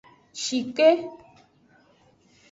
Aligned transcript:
Shikpe. 0.43 0.87